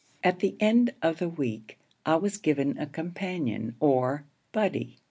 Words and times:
At 0.23 0.39
the 0.39 0.55
end 0.59 0.93
of 1.03 1.19
the 1.19 1.29
week 1.29 1.77
I 2.07 2.15
was 2.15 2.39
given 2.39 2.75
a 2.79 2.87
companion, 2.87 3.75
or 3.79 4.23
'buddy.' 4.51 4.97